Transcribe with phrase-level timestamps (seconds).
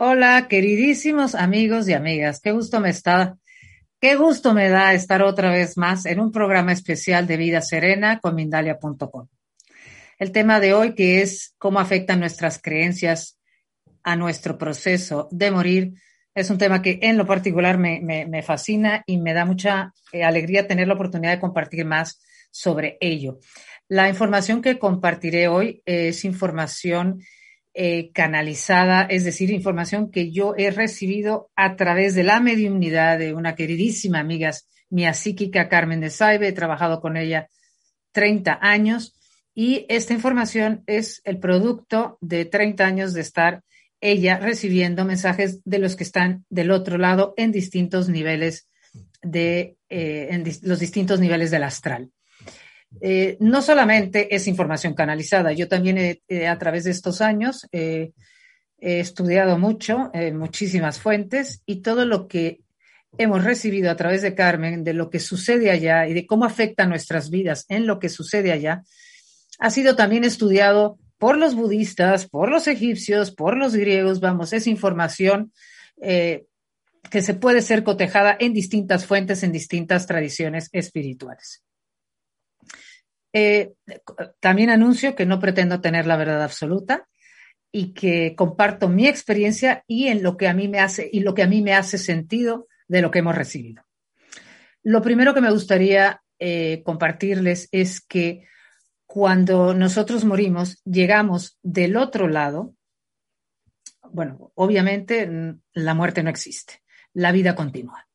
[0.00, 2.40] Hola, queridísimos amigos y amigas.
[2.40, 3.36] Qué gusto me está,
[4.00, 8.20] qué gusto me da estar otra vez más en un programa especial de Vida Serena
[8.20, 9.26] con Mindalia.com.
[10.20, 13.40] El tema de hoy que es cómo afectan nuestras creencias
[14.04, 15.94] a nuestro proceso de morir
[16.32, 19.92] es un tema que en lo particular me, me, me fascina y me da mucha
[20.12, 22.22] eh, alegría tener la oportunidad de compartir más
[22.52, 23.40] sobre ello.
[23.88, 27.18] La información que compartiré hoy es información
[27.74, 33.34] eh, canalizada, es decir, información que yo he recibido a través de la mediunidad de
[33.34, 34.52] una queridísima amiga
[34.90, 36.48] mía psíquica, Carmen de Saibe.
[36.48, 37.48] He trabajado con ella
[38.12, 39.14] 30 años
[39.54, 43.62] y esta información es el producto de 30 años de estar
[44.00, 48.68] ella recibiendo mensajes de los que están del otro lado en distintos niveles
[49.22, 52.10] de eh, los distintos niveles del astral.
[53.00, 58.12] Eh, no solamente es información canalizada, yo también eh, a través de estos años eh,
[58.78, 62.60] he estudiado mucho, muchísimas fuentes y todo lo que
[63.18, 66.86] hemos recibido a través de Carmen, de lo que sucede allá y de cómo afecta
[66.86, 68.84] nuestras vidas en lo que sucede allá,
[69.58, 74.68] ha sido también estudiado por los budistas, por los egipcios, por los griegos, vamos, es
[74.68, 75.52] información
[76.00, 81.64] que se puede ser cotejada en distintas fuentes, en distintas tradiciones espirituales.
[83.32, 83.72] Eh,
[84.40, 87.06] también anuncio que no pretendo tener la verdad absoluta
[87.70, 91.34] y que comparto mi experiencia y en lo que a mí me hace y lo
[91.34, 93.84] que a mí me hace sentido de lo que hemos recibido.
[94.82, 98.46] Lo primero que me gustaría eh, compartirles es que
[99.06, 102.74] cuando nosotros morimos, llegamos del otro lado.
[104.10, 105.28] Bueno, obviamente
[105.72, 108.06] la muerte no existe, la vida continúa.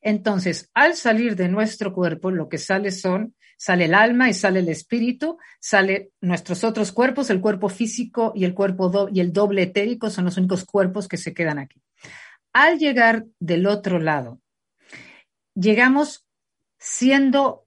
[0.00, 4.60] Entonces, al salir de nuestro cuerpo, lo que sale son Sale el alma y sale
[4.60, 9.62] el espíritu, sale nuestros otros cuerpos, el cuerpo físico y el cuerpo y el doble
[9.62, 11.82] etérico son los únicos cuerpos que se quedan aquí.
[12.52, 14.40] Al llegar del otro lado,
[15.54, 16.24] llegamos
[16.78, 17.66] siendo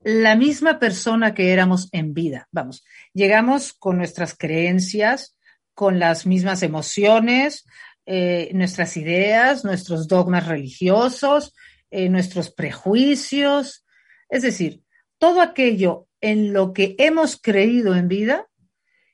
[0.00, 2.48] la misma persona que éramos en vida.
[2.50, 5.36] Vamos, llegamos con nuestras creencias,
[5.74, 7.66] con las mismas emociones,
[8.06, 11.54] eh, nuestras ideas, nuestros dogmas religiosos,
[11.90, 13.84] eh, nuestros prejuicios.
[14.30, 14.82] Es decir,
[15.22, 18.48] todo aquello en lo que hemos creído en vida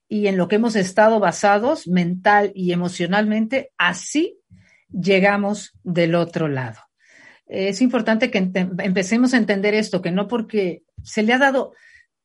[0.09, 4.39] y en lo que hemos estado basados mental y emocionalmente, así
[4.91, 6.79] llegamos del otro lado.
[7.45, 11.75] Es importante que empecemos a entender esto, que no porque se le ha dado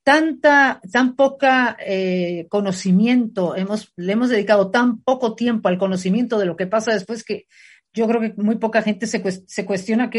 [0.01, 6.45] tanta, tan poca eh, conocimiento, hemos, le hemos dedicado tan poco tiempo al conocimiento de
[6.45, 7.47] lo que pasa después que
[7.91, 9.21] yo creo que muy poca gente se,
[9.65, 10.09] cuestiona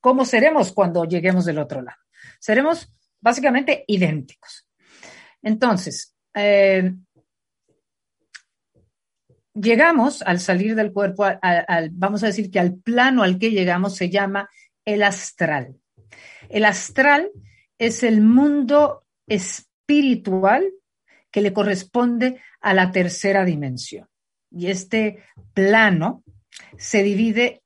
[0.00, 1.98] cómo seremos cuando lleguemos del otro lado.
[2.38, 4.66] Seremos básicamente idénticos.
[5.42, 6.92] Entonces, eh,
[9.54, 11.24] llegamos al salir del cuerpo,
[11.92, 14.48] vamos a decir que al plano al que llegamos se llama
[14.84, 15.76] el astral.
[16.48, 17.30] El astral
[17.78, 20.70] es el mundo espiritual
[21.30, 24.08] que le corresponde a la tercera dimensión.
[24.50, 25.22] Y este
[25.54, 26.24] plano
[26.76, 27.62] se divide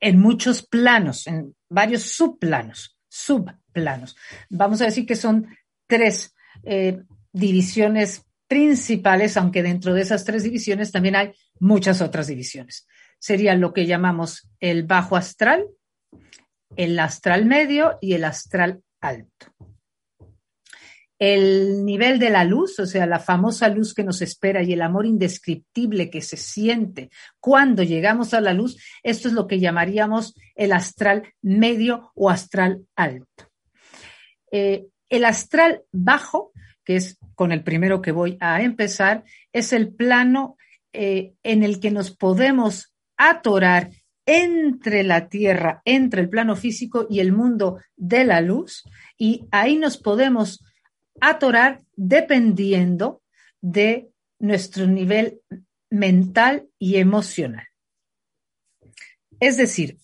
[0.00, 4.16] en muchos planos, en varios subplanos, sub planos.
[4.48, 5.48] Vamos a decir que son
[5.86, 7.00] tres eh,
[7.32, 12.86] divisiones principales, aunque dentro de esas tres divisiones también hay muchas otras divisiones.
[13.18, 15.66] Sería lo que llamamos el bajo astral,
[16.76, 19.54] el astral medio y el astral alto.
[21.18, 24.80] El nivel de la luz, o sea, la famosa luz que nos espera y el
[24.80, 30.34] amor indescriptible que se siente cuando llegamos a la luz, esto es lo que llamaríamos
[30.54, 33.49] el astral medio o astral alto.
[34.50, 36.52] Eh, el astral bajo,
[36.84, 40.56] que es con el primero que voy a empezar, es el plano
[40.92, 43.90] eh, en el que nos podemos atorar
[44.26, 48.84] entre la Tierra, entre el plano físico y el mundo de la luz,
[49.18, 50.62] y ahí nos podemos
[51.20, 53.22] atorar dependiendo
[53.60, 55.40] de nuestro nivel
[55.90, 57.66] mental y emocional.
[59.40, 59.98] Es decir,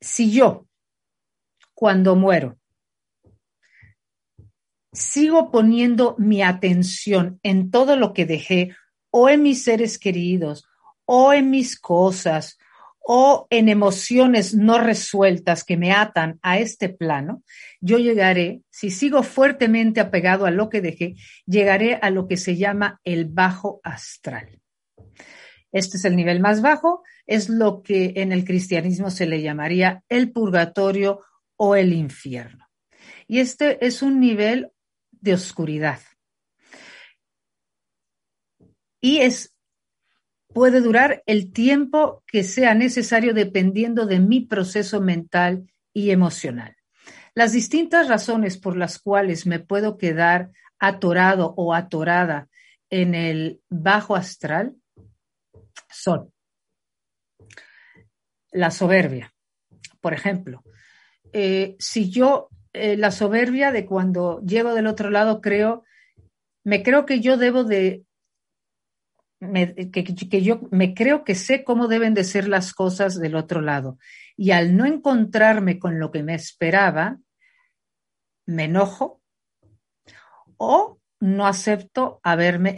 [0.00, 0.66] si yo
[1.82, 2.60] cuando muero.
[4.92, 8.76] Sigo poniendo mi atención en todo lo que dejé
[9.10, 10.64] o en mis seres queridos
[11.06, 12.56] o en mis cosas
[13.00, 17.42] o en emociones no resueltas que me atan a este plano,
[17.80, 22.56] yo llegaré, si sigo fuertemente apegado a lo que dejé, llegaré a lo que se
[22.56, 24.60] llama el bajo astral.
[25.72, 30.04] Este es el nivel más bajo, es lo que en el cristianismo se le llamaría
[30.08, 31.22] el purgatorio
[31.62, 32.66] o el infierno.
[33.28, 34.72] Y este es un nivel
[35.12, 36.00] de oscuridad.
[39.02, 39.54] y es
[40.54, 46.76] puede durar el tiempo que sea necesario dependiendo de mi proceso mental y emocional.
[47.34, 52.48] Las distintas razones por las cuales me puedo quedar atorado o atorada
[52.90, 54.76] en el bajo astral
[55.90, 56.32] son
[58.50, 59.34] la soberbia,
[60.00, 60.62] por ejemplo.
[61.32, 65.84] Eh, si yo, eh, la soberbia de cuando llego del otro lado, creo,
[66.64, 68.04] me creo que yo debo de
[69.92, 73.98] que, yo me creo que sé cómo deben de ser las cosas del otro lado.
[74.36, 77.18] Y al no encontrarme con lo que me esperaba,
[78.46, 79.20] me enojo
[80.56, 82.76] o no acepto haberme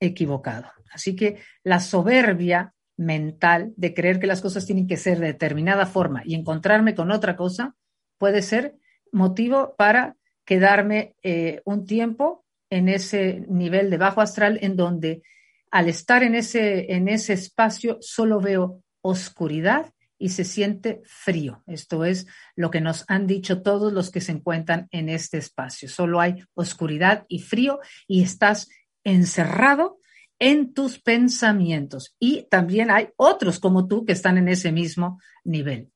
[0.00, 0.68] equivocado.
[0.92, 5.86] Así que la soberbia mental de creer que las cosas tienen que ser de determinada
[5.86, 7.76] forma y encontrarme con otra cosa
[8.18, 8.76] puede ser
[9.12, 15.22] motivo para quedarme eh, un tiempo en ese nivel de bajo astral en donde
[15.70, 21.62] al estar en ese, en ese espacio solo veo oscuridad y se siente frío.
[21.66, 22.26] Esto es
[22.56, 25.88] lo que nos han dicho todos los que se encuentran en este espacio.
[25.88, 28.68] Solo hay oscuridad y frío y estás
[29.04, 30.00] encerrado
[30.38, 32.16] en tus pensamientos.
[32.18, 35.90] Y también hay otros como tú que están en ese mismo nivel.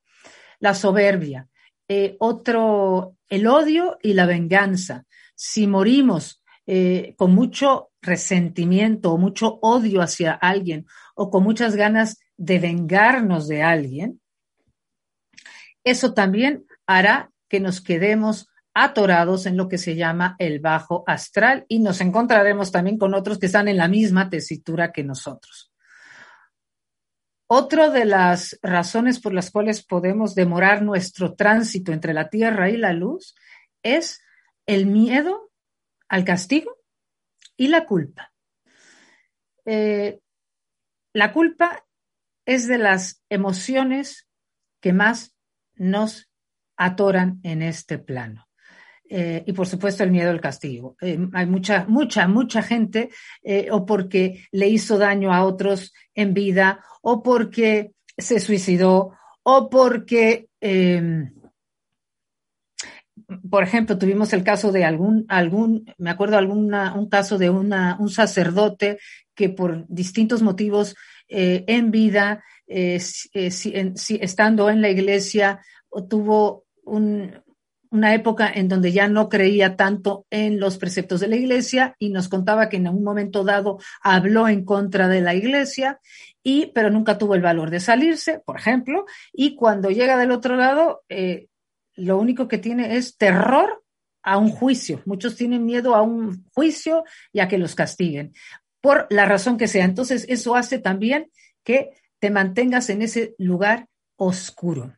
[0.60, 1.48] La soberbia,
[1.94, 5.04] eh, otro, el odio y la venganza.
[5.34, 12.18] Si morimos eh, con mucho resentimiento o mucho odio hacia alguien o con muchas ganas
[12.38, 14.22] de vengarnos de alguien,
[15.84, 21.66] eso también hará que nos quedemos atorados en lo que se llama el bajo astral
[21.68, 25.71] y nos encontraremos también con otros que están en la misma tesitura que nosotros.
[27.54, 32.78] Otra de las razones por las cuales podemos demorar nuestro tránsito entre la tierra y
[32.78, 33.34] la luz
[33.82, 34.22] es
[34.64, 35.50] el miedo
[36.08, 36.78] al castigo
[37.54, 38.32] y la culpa.
[39.66, 40.18] Eh,
[41.12, 41.84] la culpa
[42.46, 44.26] es de las emociones
[44.80, 45.36] que más
[45.74, 46.30] nos
[46.78, 48.48] atoran en este plano.
[49.14, 50.96] Eh, y por supuesto el miedo al castigo.
[51.02, 53.10] Eh, hay mucha, mucha, mucha gente
[53.70, 59.12] o porque le hizo daño a otros en vida o porque se suicidó
[59.42, 60.48] o porque
[63.50, 68.08] por ejemplo, tuvimos el caso de algún, algún, me acuerdo alguna, un caso de un
[68.08, 68.98] sacerdote
[69.34, 70.94] que por distintos motivos
[71.28, 73.00] eh, en vida, eh,
[73.34, 75.60] eh, estando en la iglesia,
[76.08, 76.64] tuvo
[77.92, 82.08] una época en donde ya no creía tanto en los preceptos de la iglesia y
[82.08, 86.00] nos contaba que en un momento dado habló en contra de la iglesia
[86.42, 90.56] y pero nunca tuvo el valor de salirse, por ejemplo, y cuando llega del otro
[90.56, 91.02] lado
[91.94, 93.84] lo único que tiene es terror
[94.22, 95.02] a un juicio.
[95.04, 98.32] Muchos tienen miedo a un juicio y a que los castiguen,
[98.80, 99.84] por la razón que sea.
[99.84, 101.30] Entonces, eso hace también
[101.64, 104.96] que te mantengas en ese lugar oscuro.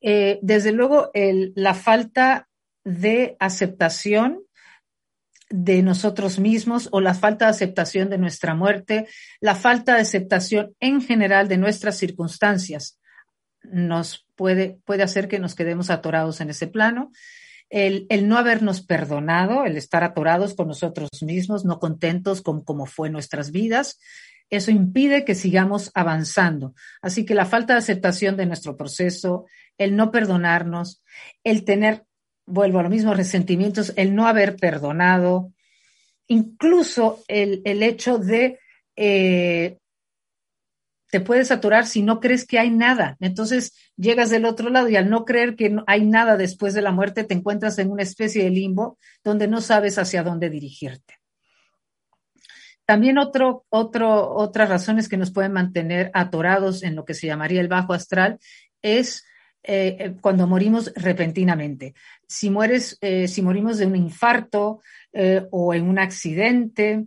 [0.00, 2.48] Eh, desde luego, la falta
[2.84, 4.42] de aceptación
[5.50, 9.08] de nosotros mismos o la falta de aceptación de nuestra muerte,
[9.40, 12.98] la falta de aceptación en general de nuestras circunstancias,
[13.62, 17.10] nos puede, puede hacer que nos quedemos atorados en ese plano.
[17.70, 22.86] El, el, no habernos perdonado, el estar atorados con nosotros mismos, no contentos con cómo
[22.86, 23.98] fue nuestras vidas,
[24.50, 26.74] eso impide que sigamos avanzando.
[27.02, 31.02] Así que la falta de aceptación de nuestro proceso, el no perdonarnos,
[31.44, 32.04] el tener,
[32.46, 35.52] vuelvo a lo mismo, resentimientos, el no haber perdonado,
[36.26, 38.58] incluso el, el hecho de
[38.96, 39.78] eh,
[41.10, 43.16] te puedes atorar si no crees que hay nada.
[43.20, 46.82] Entonces llegas del otro lado y al no creer que no hay nada después de
[46.82, 51.17] la muerte, te encuentras en una especie de limbo donde no sabes hacia dónde dirigirte.
[52.88, 57.60] También otro, otro, otras razones que nos pueden mantener atorados en lo que se llamaría
[57.60, 58.38] el bajo astral
[58.80, 59.26] es
[59.62, 61.92] eh, eh, cuando morimos repentinamente.
[62.26, 64.80] Si mueres, eh, si morimos de un infarto
[65.50, 67.04] o en un accidente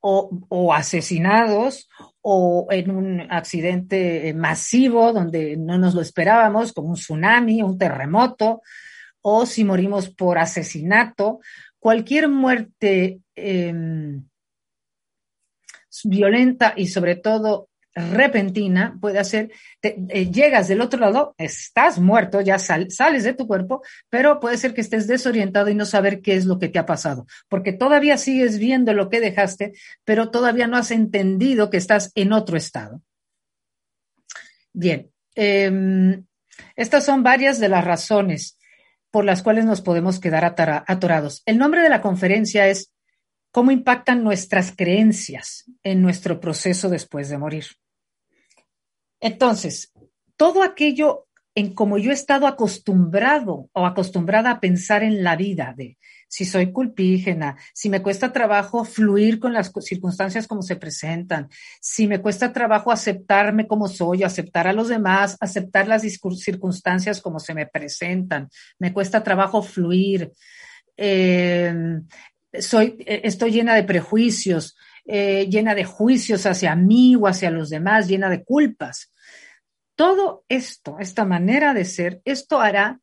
[0.00, 1.88] o, o asesinados
[2.20, 8.60] o en un accidente masivo donde no nos lo esperábamos, como un tsunami, un terremoto,
[9.20, 11.38] o si morimos por asesinato,
[11.78, 14.24] cualquier muerte em,
[16.04, 19.50] violenta y sobre todo repentina puede hacer,
[19.82, 24.72] eh, llegas del otro lado, estás muerto, ya sales de tu cuerpo, pero puede ser
[24.72, 28.16] que estés desorientado y no saber qué es lo que te ha pasado, porque todavía
[28.16, 29.72] sigues viendo lo que dejaste,
[30.04, 33.02] pero todavía no has entendido que estás en otro estado.
[34.72, 36.24] Bien, em,
[36.76, 38.58] estas son varias de las razones
[39.10, 41.42] por las cuales nos podemos quedar atorados.
[41.44, 42.92] El nombre de la conferencia es
[43.52, 47.66] cómo impactan nuestras creencias en nuestro proceso después de morir.
[49.20, 49.92] Entonces,
[50.36, 55.74] todo aquello en como yo he estado acostumbrado o acostumbrada a pensar en la vida,
[55.76, 61.50] de si soy culpígena, si me cuesta trabajo fluir con las circunstancias como se presentan,
[61.78, 67.38] si me cuesta trabajo aceptarme como soy, aceptar a los demás, aceptar las circunstancias como
[67.38, 70.32] se me presentan, me cuesta trabajo fluir,
[70.96, 72.00] eh,
[72.60, 78.08] soy, estoy llena de prejuicios, eh, llena de juicios hacia mí o hacia los demás,
[78.08, 79.12] llena de culpas.
[79.94, 83.00] Todo esto, esta manera de ser, esto hará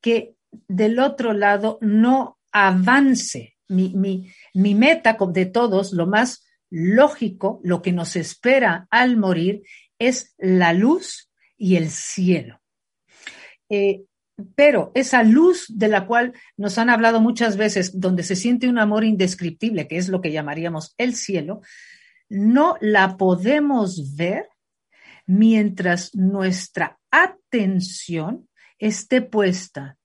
[0.00, 0.34] que
[0.66, 3.56] del otro lado no avance.
[3.68, 9.62] Mi, mi, meta de todos, lo más lógico, lo que nos espera al morir,
[9.98, 12.62] es la luz y el cielo.
[13.68, 14.04] Eh,
[14.54, 18.78] pero esa luz de la cual nos han hablado muchas veces, donde se siente un
[18.78, 21.60] amor indescriptible, que es lo que llamaríamos el cielo,
[22.28, 24.48] no la podemos ver
[25.26, 29.96] mientras nuestra atención esté puesta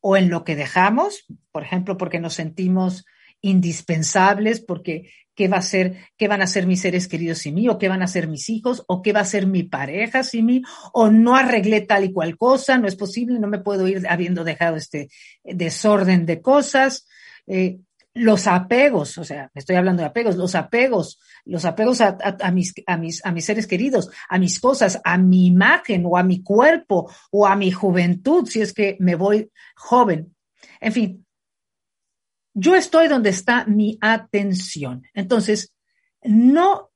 [0.00, 3.04] o en lo que dejamos, por ejemplo, porque nos sentimos
[3.40, 7.68] indispensables, porque qué va a ser, qué van a ser mis seres queridos sin mí,
[7.68, 10.46] o qué van a ser mis hijos, o qué va a ser mi pareja sin
[10.46, 10.62] mí,
[10.92, 14.44] o no arreglé tal y cual cosa, no es posible, no me puedo ir habiendo
[14.44, 15.08] dejado este
[15.44, 17.06] desorden de cosas.
[17.46, 17.78] Eh,
[18.14, 22.14] los apegos, o sea, estoy hablando de apegos, los apegos, los apegos a,
[22.52, 26.22] mis, a, mis, a mis seres queridos, a mis cosas, a mi imagen o a
[26.22, 30.34] mi cuerpo o a mi juventud, si es que me voy joven.
[30.80, 31.26] En fin,
[32.54, 35.04] yo estoy donde está mi atención.
[35.14, 35.72] Entonces,
[36.22, 36.90] no,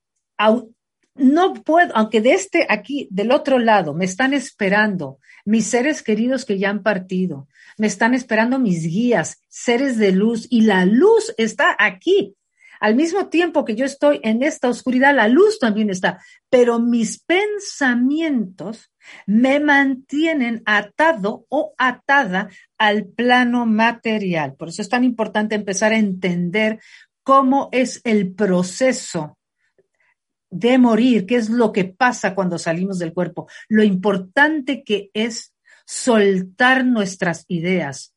[1.14, 6.44] no puedo, aunque de este aquí, del otro lado, me están esperando mis seres queridos
[6.44, 7.48] que ya han partido,
[7.78, 12.34] me están esperando mis guías, seres de luz, y la luz está aquí.
[12.80, 17.22] Al mismo tiempo que yo estoy en esta oscuridad, la luz también está, pero mis
[17.22, 18.92] pensamientos
[19.26, 24.54] me mantienen atado o atada al plano material.
[24.54, 26.80] Por eso es tan importante empezar a entender
[27.22, 29.36] cómo es el proceso
[30.50, 35.52] de morir, qué es lo que pasa cuando salimos del cuerpo, lo importante que es
[35.86, 38.14] soltar nuestras ideas,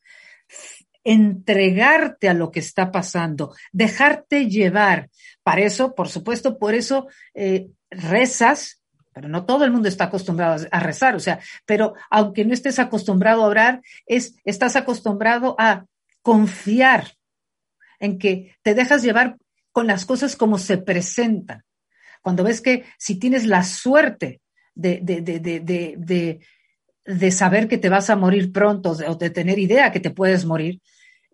[1.09, 5.09] entregarte a lo que está pasando, dejarte llevar.
[5.41, 10.67] Para eso, por supuesto, por eso eh, rezas, pero no todo el mundo está acostumbrado
[10.69, 15.87] a rezar, o sea, pero aunque no estés acostumbrado a orar, es, estás acostumbrado a
[16.21, 17.13] confiar
[17.99, 19.37] en que te dejas llevar
[19.71, 21.63] con las cosas como se presentan.
[22.21, 24.41] Cuando ves que si tienes la suerte
[24.75, 26.39] de, de, de,
[27.03, 30.45] de saber que te vas a morir pronto o de tener idea que te puedes
[30.45, 30.79] morir,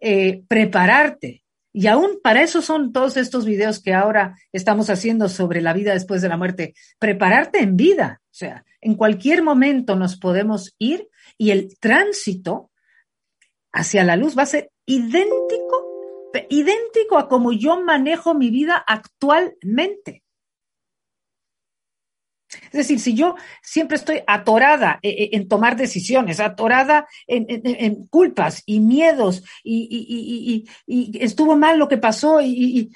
[0.08, 1.44] eh, prepararte.
[1.74, 5.94] Y aún para eso son todos estos videos que ahora estamos haciendo sobre la vida
[5.94, 6.76] después de la muerte.
[7.00, 8.22] Prepararte en vida.
[8.26, 11.10] O sea, en cualquier momento nos podemos ir
[11.40, 12.70] y el tránsito
[13.74, 20.22] hacia la luz va a ser idéntico, idéntico a como yo manejo mi vida actualmente.
[22.66, 28.64] Es decir, si yo siempre estoy atorada eh, eh, en, tomar decisiones, atorada en, culpas
[28.66, 32.92] y miedos, y, estuvo mal lo que pasó, y,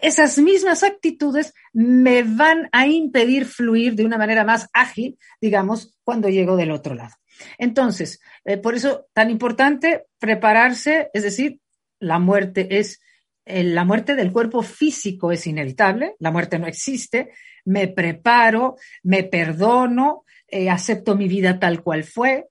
[0.00, 6.28] esas mismas actitudes me van a impedir fluir de una manera más ágil, digamos, cuando
[6.28, 7.14] llego del otro lado.
[7.58, 11.60] Entonces, eh, por eso tan importante prepararse, es decir,
[12.00, 13.00] la muerte es
[13.48, 17.32] la muerte del cuerpo físico es inevitable, la muerte no existe,
[17.64, 22.46] me preparo, me perdono, eh, acepto mi vida tal cual fue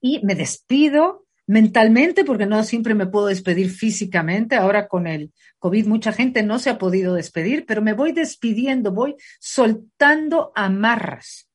[0.00, 4.56] y me despido mentalmente porque no siempre me puedo despedir físicamente.
[4.56, 8.92] Ahora con el COVID mucha gente no se ha podido despedir, pero me voy despidiendo,
[8.92, 11.48] voy soltando amarras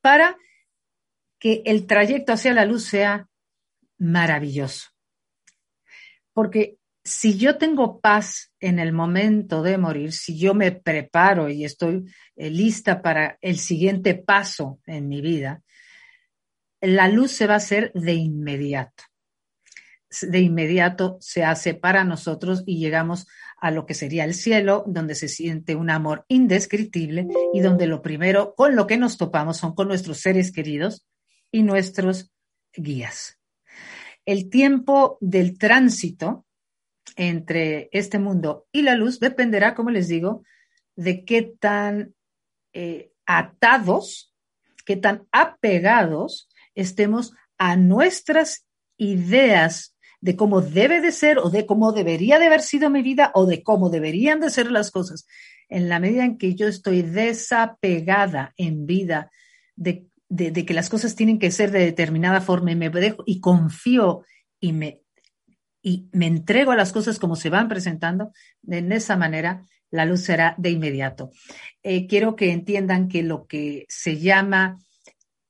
[0.00, 0.36] para
[1.38, 3.28] que el trayecto hacia la luz sea
[3.98, 4.95] maravilloso.
[6.36, 11.64] Porque si yo tengo paz en el momento de morir, si yo me preparo y
[11.64, 12.04] estoy
[12.36, 15.62] eh, lista para el siguiente paso en mi vida,
[16.82, 19.04] la luz se va a hacer de inmediato.
[20.20, 23.26] De inmediato se hace para nosotros y llegamos
[23.58, 28.02] a lo que sería el cielo, donde se siente un amor indescriptible y donde lo
[28.02, 31.06] primero con lo que nos topamos son con nuestros seres queridos
[31.50, 32.30] y nuestros
[32.74, 33.38] guías
[34.26, 36.44] el tiempo del tránsito
[37.14, 40.42] entre este mundo y la luz dependerá, como les digo,
[40.96, 42.14] de qué tan
[42.72, 44.34] eh, atados,
[44.84, 48.66] qué tan apegados estemos a nuestras
[48.98, 53.30] ideas de cómo debe de ser o de cómo debería de haber sido mi vida
[53.34, 55.26] o de cómo deberían de ser las cosas.
[55.68, 59.30] En la medida en que yo estoy desapegada en vida
[59.76, 64.24] de, que las cosas tienen que ser de determinada forma y me dejo y confío
[64.60, 65.02] y me,
[65.82, 68.32] y me entrego a las cosas como se van presentando,
[68.66, 71.30] en esa manera la luz será de inmediato.
[71.82, 74.80] Eh, quiero que entiendan que lo que se llama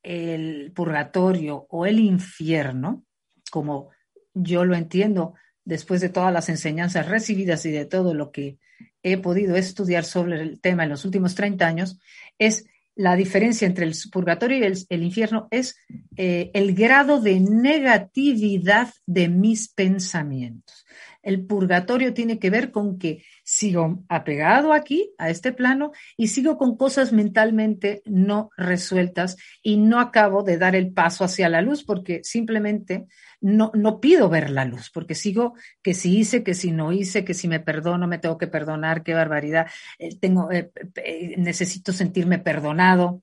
[0.02, 3.04] el purgatorio o el infierno,
[3.50, 3.90] como
[4.34, 8.58] yo lo entiendo después de todas las enseñanzas recibidas y de todo lo que
[9.02, 11.98] he podido estudiar sobre el tema en los últimos 30 años,
[12.38, 15.78] es la diferencia entre el purgatorio y el, infierno es
[16.16, 20.86] eh, el grado de negatividad de mis pensamientos.
[21.26, 26.56] El purgatorio tiene que ver con que sigo apegado aquí, a este plano, y sigo
[26.56, 31.82] con cosas mentalmente no resueltas y no acabo de dar el paso hacia la luz
[31.82, 33.08] porque simplemente
[33.40, 37.24] no, no pido ver la luz, porque sigo que si hice, que si no hice,
[37.24, 39.66] que si me perdono, me tengo que perdonar, qué barbaridad,
[39.98, 43.20] eh, tengo, eh, eh, necesito sentirme perdonado.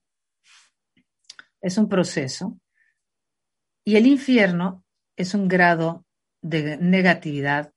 [1.62, 2.60] Es un proceso.
[3.86, 4.84] Y el infierno
[5.16, 6.06] es un grado
[6.42, 7.72] de negatividad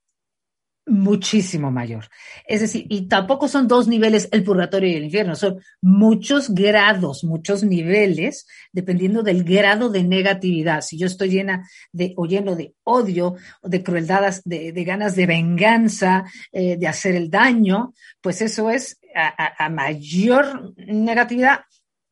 [0.86, 2.06] muchísimo mayor.
[2.46, 7.24] Es decir, y tampoco son dos niveles, el purgatorio y el infierno, son muchos grados,
[7.24, 10.80] muchos niveles, dependiendo del grado de negatividad.
[10.82, 16.24] Si yo estoy llena de, o lleno de odio, de crueldades, de, ganas de venganza,
[16.52, 21.60] eh, de hacer el daño, pues eso es a mayor negatividad,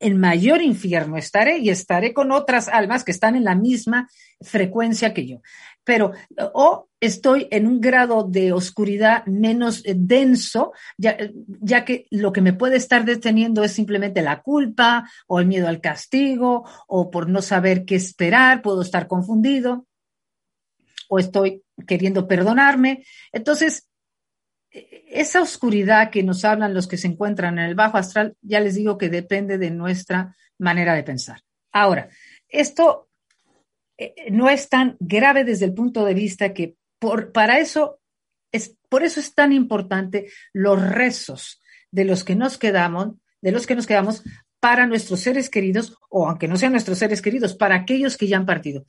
[0.04, 4.08] en mayor infierno estaré y estaré con otras almas que están en la misma
[4.40, 5.40] frecuencia que yo.
[5.82, 6.12] Pero
[6.52, 11.16] o estoy en un grado de oscuridad menos eh, denso, ya,
[11.60, 15.68] ya, que lo que me puede estar deteniendo es simplemente la culpa o el miedo
[15.68, 19.86] al castigo o por no saber qué esperar, puedo estar confundido
[21.08, 23.04] o estoy queriendo perdonarme.
[23.32, 23.88] Entonces,
[24.70, 28.74] esa oscuridad que nos hablan los que se encuentran en el bajo astral, ya les
[28.74, 31.40] digo que depende de nuestra manera de pensar.
[31.72, 32.08] Ahora,
[32.48, 33.08] esto
[33.96, 38.00] eh, no es tan grave desde el punto de vista que por, para eso
[38.50, 43.66] es, por eso es tan importante los rezos de los que nos quedamos, de los
[43.66, 44.22] que nos quedamos
[44.58, 48.38] para nuestros seres queridos, o aunque no sean nuestros seres queridos, para aquellos que ya
[48.38, 48.86] han partido.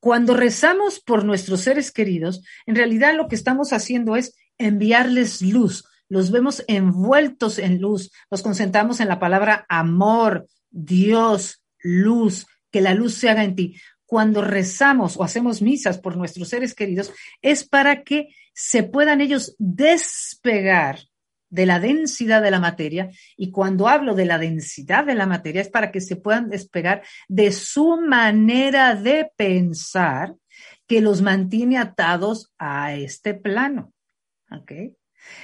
[0.00, 5.84] Cuando rezamos por nuestros seres queridos, en realidad lo que estamos haciendo es enviarles luz.
[6.10, 8.12] Los vemos envueltos en luz.
[8.30, 13.80] Nos concentramos en la palabra amor, Dios, luz, que la luz se haga en ti.
[14.06, 19.54] Cuando rezamos o hacemos misas por nuestros seres queridos, es para que se puedan ellos
[19.58, 21.00] despegar
[21.48, 25.60] de la densidad de la materia, y cuando hablo de la densidad de la materia
[25.60, 30.34] es para que se puedan despegar de su manera de pensar
[30.86, 33.92] que los mantiene atados a este plano.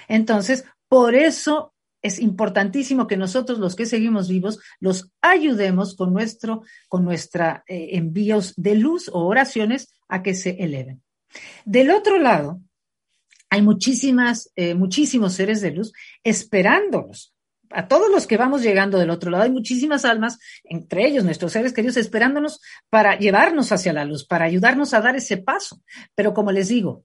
[0.09, 1.71] Entonces, por eso
[2.02, 7.90] es importantísimo que nosotros, los que seguimos vivos, los ayudemos con nuestro, con nuestra eh,
[7.92, 11.02] envíos de luz o oraciones a que se eleven.
[11.64, 12.60] Del otro lado,
[13.48, 15.92] hay muchísimas, eh, muchísimos seres de luz
[16.24, 17.34] esperándonos.
[17.70, 21.52] A todos los que vamos llegando del otro lado, hay muchísimas almas, entre ellos nuestros
[21.52, 22.60] seres queridos, esperándonos
[22.90, 25.80] para llevarnos hacia la luz, para ayudarnos a dar ese paso.
[26.14, 27.04] Pero como les digo,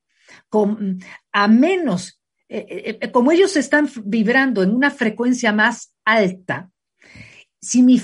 [1.32, 2.17] a menos,
[2.50, 6.70] eh, eh, como ellos están vibrando en una frecuencia más alta,
[7.60, 8.02] si mi,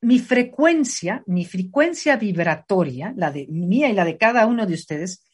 [0.00, 5.24] mi frecuencia, mi frecuencia vibratoria, la de mía y la de cada uno de ustedes,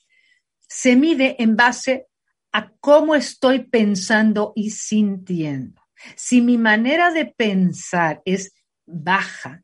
[0.69, 2.07] se mide en base
[2.53, 5.83] a cómo estoy pensando y sintiendo.
[6.15, 8.53] Si mi manera de pensar es
[8.87, 9.63] baja,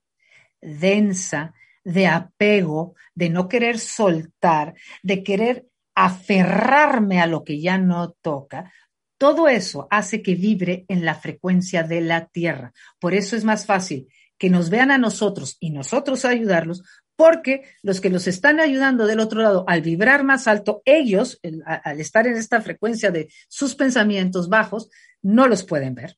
[0.61, 8.13] densa, de apego, de no querer soltar, de querer aferrarme a lo que ya no
[8.21, 8.73] toca,
[9.19, 12.73] todo eso hace que vibre en la frecuencia de la Tierra.
[12.99, 16.83] Por eso es más fácil que nos vean a nosotros y nosotros ayudarlos,
[17.15, 22.01] porque los que los están ayudando del otro lado al vibrar más alto, ellos, al
[22.01, 24.91] estar en esta frecuencia de sus pensamientos bajos,
[25.23, 26.17] no los pueden ver.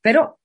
[0.00, 0.40] Pero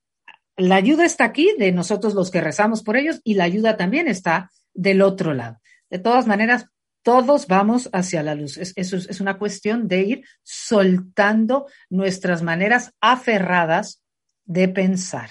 [0.58, 4.06] la ayuda está aquí de nosotros los que rezamos por ellos y la ayuda también
[4.06, 5.60] está del otro lado.
[5.88, 6.66] De todas maneras,
[7.04, 8.56] todos vamos hacia la luz.
[8.56, 14.02] eso es una cuestión de ir soltando nuestras maneras aferradas
[14.44, 15.30] de pensar.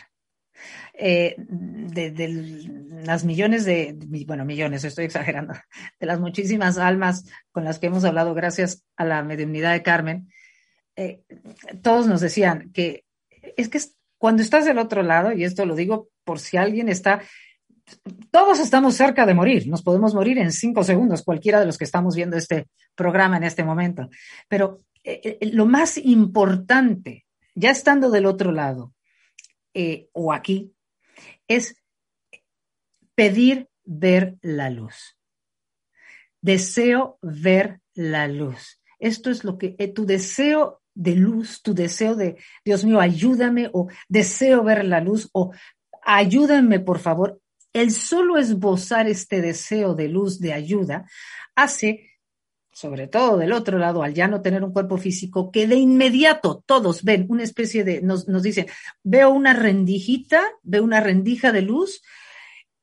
[0.95, 2.13] Eh, de,
[3.03, 5.53] las millones de, bueno, millones, estoy exagerando,
[5.99, 10.29] de las muchísimas almas con las que hemos hablado gracias a la mediunidad de Carmen,
[10.95, 11.23] eh,
[11.81, 13.05] todos nos decían que
[13.57, 13.81] es que
[14.19, 17.23] cuando estás del otro lado, y esto lo digo por si alguien está
[18.31, 21.83] todos estamos cerca de morir, nos podemos morir en cinco segundos, cualquiera de los que
[21.83, 24.09] estamos viendo este programa en este momento.
[24.47, 28.93] Pero eh, eh, lo más importante, ya estando del otro lado
[29.73, 30.73] eh, o aquí,
[31.47, 31.75] es
[33.15, 35.17] pedir ver la luz.
[36.41, 38.81] Deseo ver la luz.
[38.99, 43.87] Esto es lo que tu deseo de luz, tu deseo de, Dios mío, ayúdame o
[44.07, 45.51] deseo ver la luz o
[46.03, 47.41] ayúdame, por favor.
[47.73, 51.09] El solo esbozar este deseo de luz, de ayuda,
[51.55, 52.12] hace,
[52.71, 56.63] sobre todo del otro lado, al ya no tener un cuerpo físico, que de inmediato
[56.65, 58.67] todos ven una especie de, nos, nos dicen,
[59.03, 62.03] veo una rendijita, veo una rendija de luz,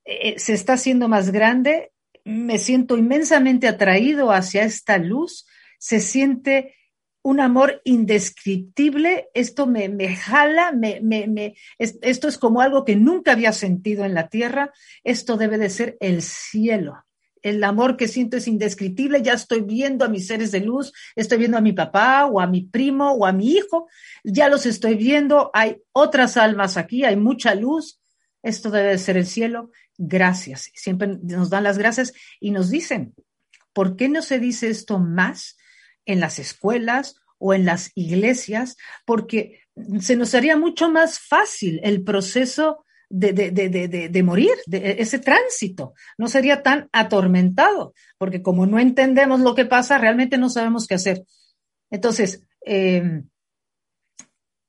[0.03, 1.91] eh, se está haciendo más grande,
[2.25, 5.47] me siento inmensamente atraído hacia esta luz,
[5.79, 6.75] se siente
[7.23, 13.33] un amor indescriptible, esto me, me jala, me, me, esto es como algo que nunca
[13.33, 14.71] había sentido en la tierra,
[15.03, 17.05] esto debe de ser el cielo.
[17.43, 21.39] El amor que siento es indescriptible, ya estoy viendo a mis seres de luz, estoy
[21.39, 23.87] viendo a mi papá o a mi primo o a mi hijo,
[24.23, 27.99] ya los estoy viendo, hay otras almas aquí, hay mucha luz,
[28.43, 29.71] esto debe de ser el cielo.
[29.97, 30.71] Gracias.
[30.73, 33.13] Siempre nos dan las gracias y nos dicen,
[33.73, 35.57] ¿por qué no se dice esto más?
[36.05, 39.61] En las escuelas o en las iglesias, porque
[39.99, 45.93] se nos haría mucho más fácil el proceso de, de, morir, de ese tránsito.
[46.17, 50.95] No sería tan atormentado, porque como no entendemos lo que pasa, realmente no sabemos qué
[50.95, 51.23] hacer.
[51.89, 53.27] Entonces, em,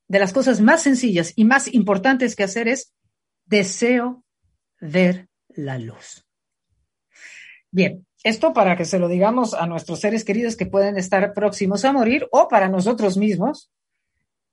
[0.08, 2.92] de las cosas más sencillas y más importantes que hacer es
[3.46, 4.24] deseo
[4.80, 6.26] ver la luz.
[7.70, 11.84] Bien, esto para que se lo digamos a nuestros seres queridos que pueden estar próximos
[11.84, 13.70] a morir o para nosotros mismos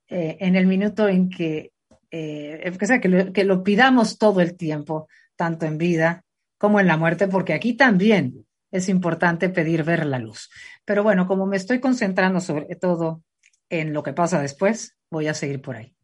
[0.08, 1.72] eh, en el minuto en que,
[2.10, 6.24] eh, que, lo, que lo pidamos todo el tiempo, tanto en vida
[6.58, 10.50] como en la muerte, porque aquí también es importante pedir ver la luz.
[10.84, 13.22] Pero bueno, como me estoy concentrando sobre todo
[13.68, 15.94] en lo que pasa después, voy a seguir por ahí.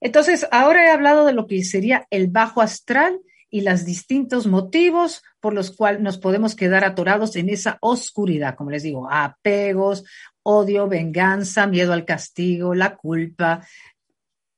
[0.00, 3.20] Entonces, ahora he hablado de lo que sería el bajo astral
[3.54, 8.72] y los distintos motivos por los cuales nos podemos quedar atorados en esa oscuridad, como
[8.72, 10.02] les digo, apegos,
[10.42, 13.64] odio, venganza, miedo al castigo, la culpa,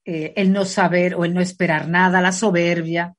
[0.03, 3.15] eh, el no saber o el no esperar nada, la soberbia,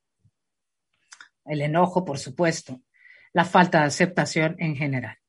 [1.45, 2.81] el enojo, por supuesto,
[3.31, 5.19] la falta de aceptación en general.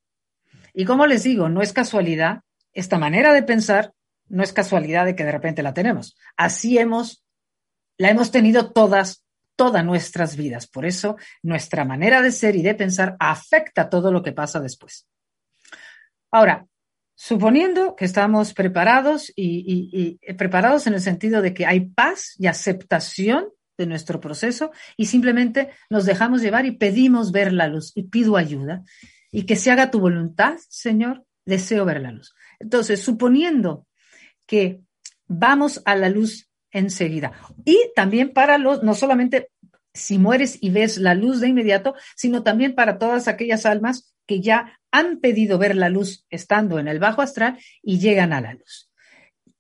[0.73, 2.41] Y como les digo, no es casualidad,
[2.73, 3.93] esta manera de pensar
[4.29, 6.17] no es casualidad de que de repente la tenemos.
[6.39, 7.23] Así hemos,
[7.99, 9.28] la hemos tenido todas
[9.59, 10.69] todas nuestras vidas.
[10.69, 15.09] Por eso nuestra manera de ser y de pensar afecta todo lo que pasa después.
[16.31, 16.67] Ahora,
[17.17, 23.49] suponiendo que estamos preparados y, preparados en el sentido de que hay paz y aceptación
[23.77, 28.37] de nuestro proceso y simplemente nos dejamos llevar y pedimos ver la luz y pido
[28.37, 28.85] ayuda
[29.33, 32.33] y que se haga tu voluntad, Señor, deseo ver la luz.
[32.61, 33.89] Entonces, suponiendo
[34.47, 34.81] que
[35.27, 37.33] vamos a la luz enseguida.
[37.65, 39.51] Y también para los, no solamente
[39.95, 44.41] si mueres y ves la luz de inmediato, sino también para todas aquellas almas que
[44.41, 48.55] ya han pedido ver la luz estando en el bajo astral y llegan a la
[48.55, 48.91] luz.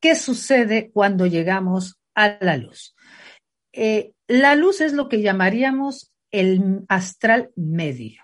[0.00, 2.94] ¿Qué sucede cuando llegamos a la luz?
[3.72, 8.22] Eh, la luz es lo que llamaríamos el astral medio.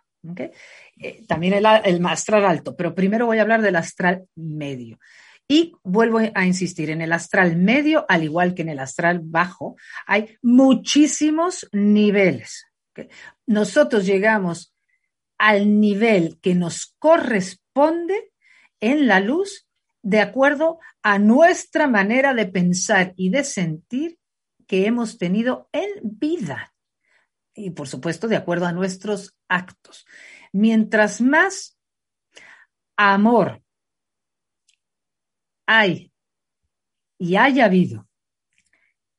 [0.98, 4.98] Eh, también el, el astral alto, pero primero voy a hablar del astral medio.
[5.46, 9.76] Y vuelvo a insistir, en el astral medio, al igual que en el astral bajo,
[10.06, 12.66] hay muchísimos niveles.
[13.46, 14.74] Nosotros llegamos
[15.38, 18.32] al nivel que nos corresponde
[18.80, 19.66] en la luz
[20.02, 24.18] de acuerdo a nuestra manera de pensar y de sentir
[24.66, 26.74] que hemos tenido en vida.
[27.54, 30.06] Y por supuesto, de acuerdo a nuestros actos.
[30.52, 31.78] Mientras más
[32.96, 33.63] amor,
[35.66, 36.12] hay
[37.18, 38.06] y haya habido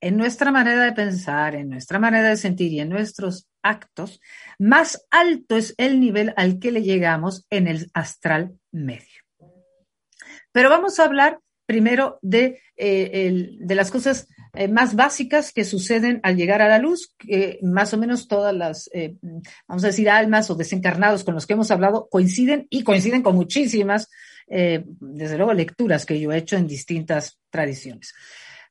[0.01, 4.21] en nuestra manera de pensar, en nuestra manera de sentir y en nuestros actos,
[4.60, 9.23] más alto es el nivel al que le llegamos en el astral medio.
[10.51, 16.19] Pero vamos a hablar primero de, eh, de las cosas eh, más básicas que suceden
[16.21, 19.15] al llegar a la luz, que más o menos todas las, eh,
[19.67, 23.36] vamos a decir, almas o desencarnados con los que hemos hablado coinciden y coinciden con
[23.36, 24.10] muchísimas
[24.47, 28.13] eh, desde luego, lecturas que yo he hecho en distintas tradiciones.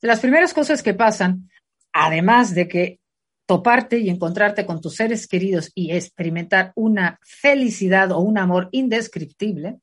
[0.01, 1.51] Las primeras cosas que pasan,
[1.93, 3.01] además de que
[3.47, 9.79] toparte y encontrarte con tus seres queridos y experimentar una felicidad o un amor indescriptible,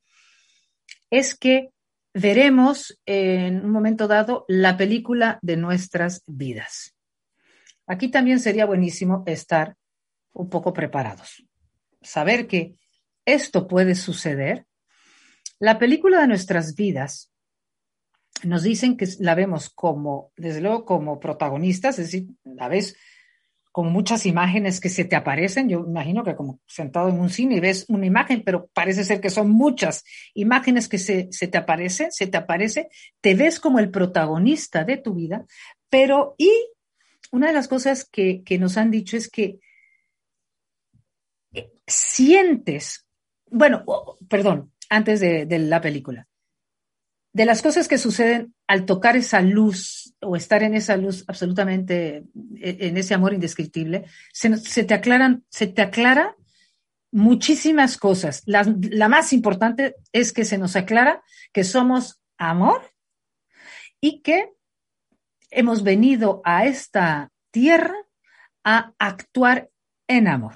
[1.09, 1.69] es que
[2.13, 6.95] veremos en un momento dado la película de nuestras vidas.
[7.87, 9.75] Aquí también sería buenísimo estar
[10.33, 11.45] un poco preparados.
[12.01, 12.75] Saber que
[13.25, 14.65] esto puede suceder.
[15.61, 17.31] La película de nuestras vidas
[18.41, 22.97] nos dicen que la vemos como, desde luego, como protagonistas, es decir, la ves
[23.71, 25.69] como muchas imágenes que se te aparecen.
[25.69, 29.21] Yo imagino que como sentado en un cine y ves una imagen, pero parece ser
[29.21, 32.89] que son muchas imágenes que se, te aparecen, se te aparece,
[33.21, 35.45] te ves como el protagonista de tu vida,
[35.91, 36.51] pero y
[37.31, 39.59] una de las cosas que, nos han dicho es que
[41.53, 43.05] eh, sientes,
[43.45, 43.85] bueno,
[44.27, 46.27] perdón, antes de la película,
[47.33, 52.23] de las cosas que suceden al tocar esa luz o estar en esa luz absolutamente,
[52.57, 56.35] e, en ese amor indescriptible, se, te aclaran, se te aclara
[57.11, 58.43] muchísimas cosas.
[58.45, 61.23] La, la, más importante es que se nos aclara
[61.53, 62.81] que somos amor
[64.01, 64.49] y que
[65.51, 67.95] hemos venido a esta tierra
[68.63, 69.69] a actuar
[70.07, 70.55] en amor.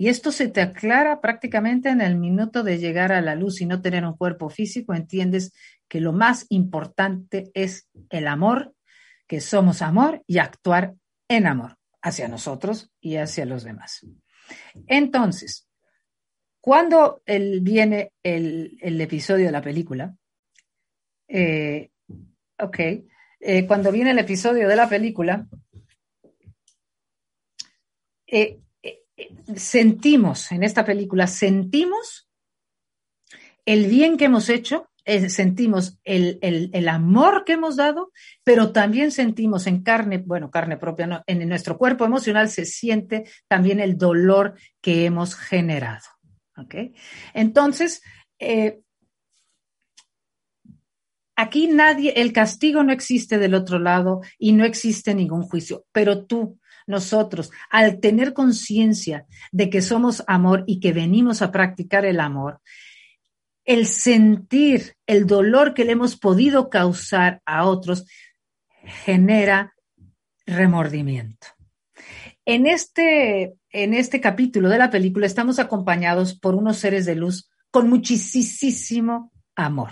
[0.00, 3.66] Y esto se te aclara prácticamente en el minuto de llegar a la luz y
[3.66, 5.52] no tener un cuerpo físico, entiendes
[5.88, 8.74] que lo más importante es el amor,
[9.26, 10.94] que somos amor y actuar
[11.28, 14.06] en amor hacia nosotros y hacia los demás.
[14.86, 15.68] Entonces,
[16.62, 20.16] cuando viene el, episodio de la película,
[21.28, 21.90] eh,
[22.58, 22.78] ok,
[23.38, 25.46] eh, cuando viene el episodio de la película,
[28.26, 28.60] eh,
[29.56, 32.28] sentimos en esta película, sentimos
[33.66, 34.90] el bien que hemos hecho
[35.28, 38.12] sentimos el, amor que hemos dado,
[38.44, 43.80] pero también sentimos en carne, bueno, carne propia, en nuestro cuerpo emocional se siente también
[43.80, 46.04] el dolor que hemos generado.
[47.32, 48.02] Entonces,
[48.38, 48.80] eh,
[51.36, 56.26] aquí nadie, el castigo no existe del otro lado y no existe ningún juicio, pero
[56.26, 56.59] tú,
[56.90, 62.60] nosotros, al tener conciencia de que somos amor y que venimos a practicar el amor,
[63.64, 68.06] el sentir el dolor que le hemos podido causar a otros
[69.04, 69.74] genera
[70.46, 71.46] remordimiento.
[72.44, 77.48] En este, en este capítulo de la película estamos acompañados por unos seres de luz
[77.70, 79.90] con muchísimo amor.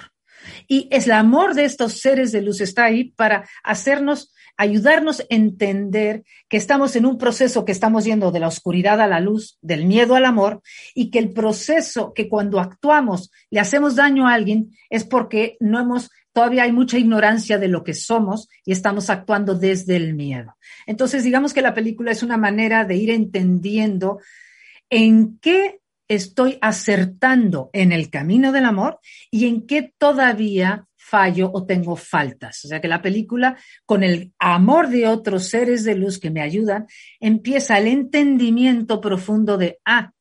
[0.66, 5.24] Y es el amor de estos seres de luz está ahí para hacernos ayudarnos a
[5.30, 9.56] entender que estamos en un proceso que estamos yendo de la oscuridad a la luz,
[9.62, 10.60] del miedo al amor,
[10.94, 15.78] y que el proceso que cuando actuamos le hacemos daño a alguien es porque no
[15.80, 20.56] hemos, todavía hay mucha ignorancia de lo que somos y estamos actuando desde el miedo.
[20.86, 24.18] Entonces, digamos que la película es una manera de ir entendiendo
[24.90, 25.77] en qué
[26.08, 28.98] estoy acertando en el camino del amor
[29.30, 32.64] y en qué todavía fallo o tengo faltas.
[32.64, 36.42] O sea que la película, con el amor de otros seres de luz que me
[36.42, 36.86] ayudan,
[37.20, 40.12] empieza el entendimiento profundo de, ah,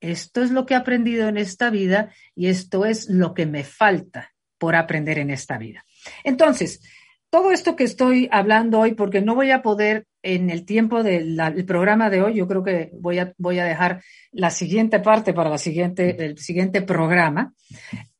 [0.00, 3.64] esto es lo que he aprendido en esta vida y esto es lo que me
[3.64, 5.84] falta por aprender en esta vida.
[6.22, 6.80] Entonces,
[7.30, 11.64] todo esto que estoy hablando hoy, porque no voy a poder en el tiempo del
[11.66, 15.48] programa de hoy, yo creo que voy a, voy a dejar la siguiente parte para
[15.48, 17.54] la siguiente, el siguiente programa.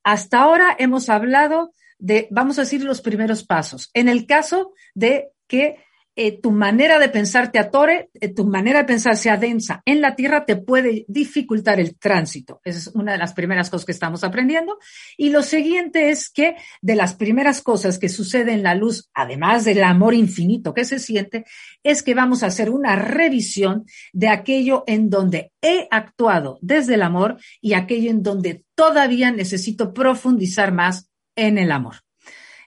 [0.04, 3.90] Hasta ahora hemos hablado de, vamos a decir, los primeros pasos.
[3.92, 5.78] En el caso de que
[6.18, 10.00] eh, tu manera de pensar te atore, eh, tu manera de pensar sea densa en
[10.00, 12.62] la tierra, te puede dificultar el tránsito.
[12.64, 14.78] Esa es una de las primeras cosas que estamos aprendiendo.
[15.18, 19.66] Y lo siguiente es que de las primeras cosas que sucede en la luz, además
[19.66, 21.44] del amor infinito que se siente,
[21.82, 27.02] es que vamos a hacer una revisión de aquello en donde he actuado desde el
[27.02, 31.96] amor y aquello en donde todavía necesito profundizar más en el amor.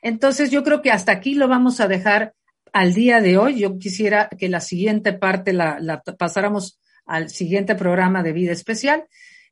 [0.01, 2.33] Entonces, yo creo que hasta aquí lo vamos a dejar
[2.73, 3.59] al día de hoy.
[3.59, 9.05] Yo quisiera que la siguiente parte la, pasáramos al siguiente programa de vida especial,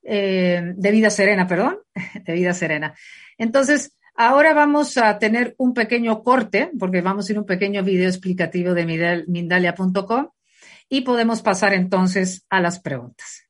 [0.03, 1.79] eh, de vida serena, perdón,
[2.25, 2.93] de vida serena.
[3.37, 8.09] Entonces, ahora vamos a tener un pequeño corte, porque vamos a ir un pequeño video
[8.09, 10.29] explicativo de Mindalia.com
[10.89, 13.43] y podemos pasar entonces a las preguntas.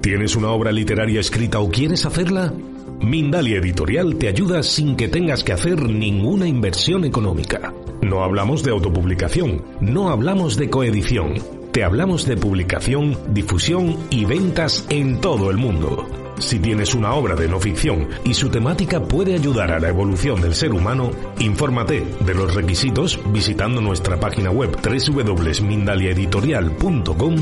[0.00, 2.52] ¿Tienes una obra literaria escrita o quieres hacerla?
[3.00, 7.74] Mindalia Editorial te ayuda sin que tengas que hacer ninguna inversión económica.
[8.02, 11.34] No hablamos de autopublicación, no hablamos de coedición.
[11.72, 16.06] Te hablamos de publicación, difusión y ventas en todo el mundo.
[16.38, 20.40] Si tienes una obra de no ficción y su temática puede ayudar a la evolución
[20.40, 27.36] del ser humano, infórmate de los requisitos visitando nuestra página web www.mindaliaeditorial.com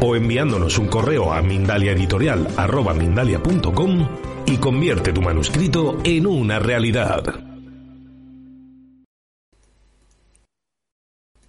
[0.00, 7.55] o enviándonos un correo a mindaliaeditorial.com y convierte tu manuscrito en una realidad.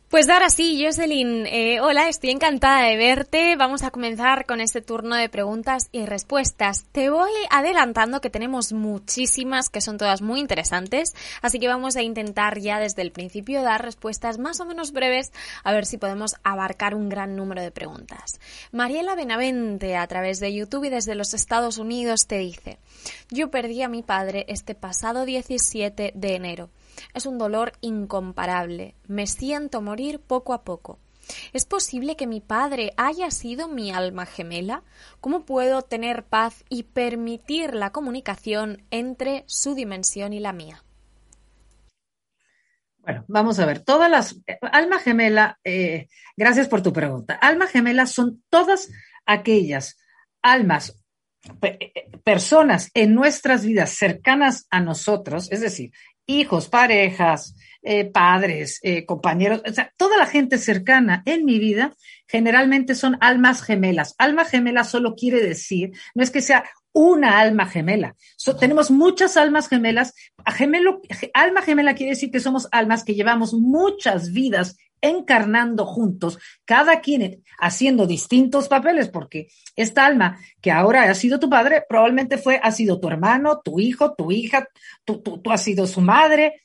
[0.10, 3.58] Pues ahora sí, Jocelyn, eh, hola, estoy encantada de verte.
[3.58, 6.86] Vamos a comenzar con este turno de preguntas y respuestas.
[6.94, 12.04] Te voy adelantando que tenemos muchísimas, que son todas muy interesantes, así que vamos a
[12.04, 15.34] intentar ya desde el principio dar respuestas más o menos breves,
[15.66, 18.40] a ver si podemos abarcar un gran número de preguntas.
[18.72, 22.80] Mariela Benavente, a través de YouTube y desde los Estados Unidos, te dice,
[23.30, 26.70] yo perdí a mi padre este pasado 17 de enero.
[27.14, 28.96] Es un dolor incomparable.
[29.08, 31.00] Me siento morir poco a poco.
[31.54, 34.84] ¿Es posible que mi padre haya sido mi alma gemela?
[35.20, 40.84] ¿Cómo puedo tener paz y permitir la comunicación entre su dimensión y la mía?
[43.00, 47.36] Bueno, vamos a ver, todas las, alma gemela, eh, gracias por tu pregunta.
[47.36, 48.90] Alma gemela son todas
[49.26, 49.98] aquellas
[50.42, 51.02] almas,
[52.26, 55.92] personas en nuestras vidas cercanas a nosotros, es decir,
[56.28, 61.96] hijos, parejas, eh, padres, eh, compañeros, o sea, toda la gente cercana en mi vida
[62.28, 64.14] generalmente son almas gemelas.
[64.18, 68.16] Alma gemela solo quiere decir, no es que sea una alma gemela.
[68.60, 70.14] tenemos muchas almas gemelas.
[70.48, 71.02] Gemelo,
[71.34, 77.44] alma gemela quiere decir que somos almas que llevamos muchas vidas encarnando juntos, cada quien
[77.60, 82.72] haciendo distintos papeles, porque esta alma que ahora ha sido tu padre, probablemente fue, ha
[82.72, 84.68] sido tu hermano, tu hijo, tu hija,
[85.06, 86.62] tú, tú, has sido su madre,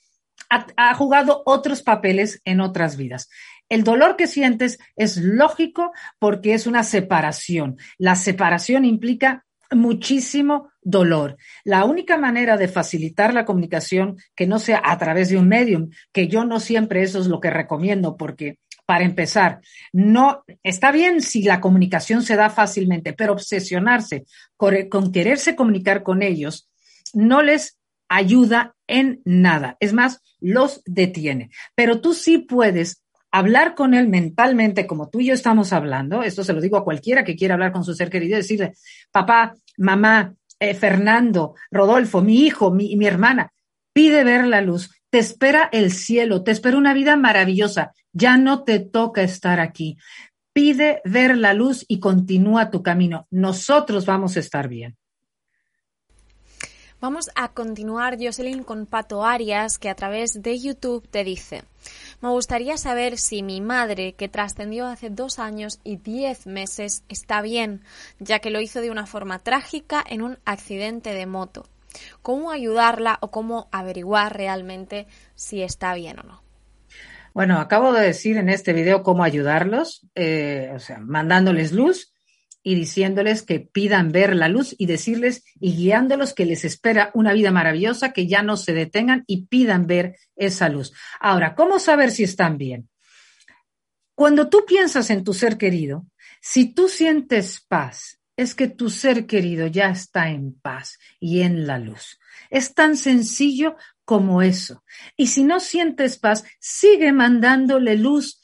[0.51, 3.29] ha, ha jugado otros papeles en otras vidas.
[3.69, 7.79] El dolor que sientes es lógico porque es una separación.
[7.97, 11.37] La separación implica muchísimo dolor.
[11.65, 15.91] La única manera de facilitar la comunicación que no sea a través de un medium,
[16.13, 19.61] que yo no siempre eso es lo que recomiendo, porque para empezar,
[19.93, 24.25] no está bien si la comunicación se da fácilmente, pero obsesionarse
[24.57, 26.69] con, quererse comunicar con ellos
[27.15, 29.77] no les ayuda en nada.
[29.81, 31.51] Es más, los detiene.
[31.75, 36.45] Pero tú sí puedes hablar con él mentalmente, como tú y yo estamos hablando, esto
[36.45, 38.75] se lo digo a cualquiera que quiera hablar con su ser querido, decirle,
[39.11, 43.53] papá, mamá, eh, Fernando, Rodolfo, mi hijo, mi, mi hermana,
[43.93, 48.65] pide ver la luz, te espera el cielo, te espera una vida maravillosa, ya no
[48.65, 49.97] te toca estar aquí.
[50.53, 53.27] Pide ver la luz y continúa tu camino.
[53.31, 54.97] Nosotros vamos a estar bien.
[57.03, 61.65] Vamos a continuar, Jocelyn, con Pato Arias, que a través de YouTube te dice,
[62.23, 67.43] me gustaría saber si mi madre, que trascendió hace dos años y diez meses, está
[67.43, 67.83] bien,
[68.21, 71.67] ya que lo hizo de una forma trágica en un accidente de moto.
[72.23, 76.43] ¿Cómo ayudarla o cómo averiguar realmente si está bien o no?
[77.35, 82.12] Bueno, acabo de decir en este video cómo ayudarlos, eh, o sea, mandándoles luz
[82.63, 87.33] y diciéndoles que pidan ver la luz y decirles y guiándolos que les espera una
[87.33, 90.93] vida maravillosa, que ya no se detengan y pidan ver esa luz.
[91.21, 92.89] Ahora, ¿cómo saber si están bien?
[94.15, 96.07] Cuando tú piensas en tu ser querido,
[96.41, 101.67] si tú sientes paz, es que tu ser querido ya está en paz y en
[101.67, 102.19] la luz.
[102.51, 104.85] Es tan sencillo como eso.
[105.17, 108.42] Y si no sientes paz, sigue mandándole luz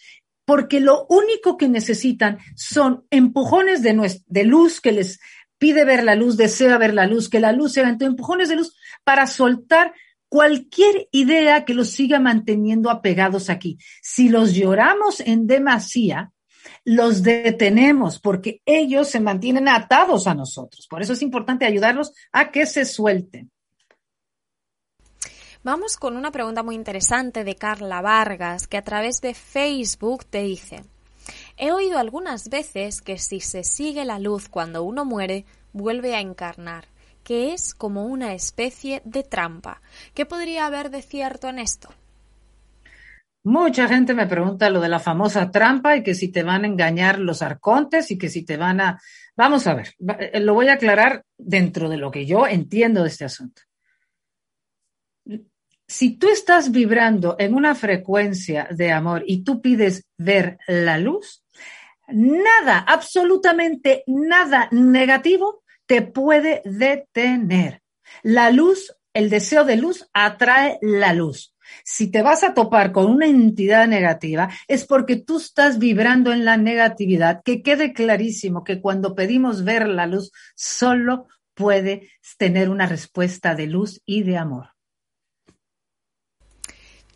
[0.48, 5.20] porque lo único que necesitan son empujones de, luz que les
[5.58, 8.56] pide ver la luz, desea ver la luz, que la luz sea entonces empujones de
[8.56, 9.92] luz para soltar
[10.30, 13.76] cualquier idea que los siga manteniendo apegados aquí.
[14.00, 16.32] Si los lloramos en demasía,
[16.82, 20.86] los detenemos porque ellos se mantienen atados a nosotros.
[20.88, 23.50] Por eso es importante ayudarlos a que se suelten.
[25.64, 30.42] Vamos con una pregunta muy interesante de Carla Vargas, que a través de Facebook te
[30.42, 30.84] dice,
[31.56, 36.20] he oído algunas veces que si se sigue la luz cuando uno muere, vuelve a
[36.20, 36.84] encarnar,
[37.24, 39.82] que es como una especie de trampa.
[40.14, 41.88] ¿Qué podría haber de cierto en esto?
[43.42, 46.68] Mucha gente me pregunta lo de la famosa trampa y que si te van a
[46.68, 49.00] engañar los arcontes y que si te van a...
[49.36, 53.08] Vamos a ver, eh, lo voy a aclarar dentro de lo que yo entiendo de
[53.08, 53.62] este asunto
[55.88, 61.42] si tú estás vibrando en una frecuencia de amor y tú pides ver la luz,
[62.08, 67.82] nada, absolutamente nada negativo te puede detener.
[68.22, 71.54] La luz, el deseo de luz atrae la luz.
[71.84, 76.44] Si te vas a topar con una entidad negativa, es porque tú estás vibrando en
[76.44, 77.42] la negatividad.
[77.42, 83.66] Que quede clarísimo que cuando pedimos ver la luz, solo puede tener una respuesta de
[83.66, 84.77] luz y de amor.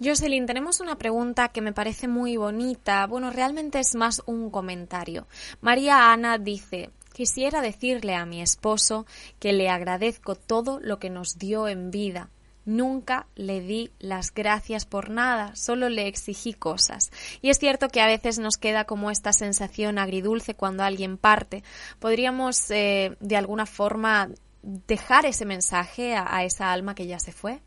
[0.02, 3.06] Jocelyn, tenemos una pregunta que me parece muy bonita.
[3.06, 5.26] Bueno, realmente es más un comentario.
[5.60, 9.06] María Ana dice, quisiera decirle a mi esposo
[9.38, 12.30] que le agradezco todo lo que nos dio en vida.
[12.64, 17.10] Nunca le di las gracias por nada, solo le exigí cosas.
[17.40, 21.64] Y es cierto que a veces nos queda como esta sensación agridulce cuando alguien parte.
[21.98, 24.30] ¿Podríamos eh, de alguna forma
[24.62, 27.60] dejar ese mensaje a, esa alma que ya se fue?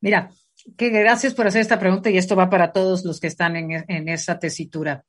[0.00, 0.30] Mira,
[0.76, 3.84] que gracias por hacer esta pregunta y esto va para todos los que están en,
[3.88, 5.04] en esa tesitura.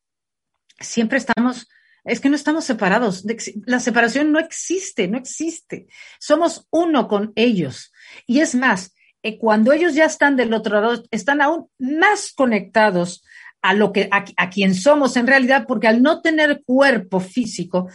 [0.80, 1.68] Siempre estamos
[2.04, 3.24] es que no estamos separados.
[3.66, 5.88] La separación no existe, no existe.
[6.20, 7.92] Somos uno con ellos.
[8.26, 8.94] Y es más,
[9.24, 13.24] eh, cuando ellos ya están del otro lado, están aún más conectados
[13.62, 17.90] a lo que a, quien somos en realidad, porque al no tener cuerpo físico,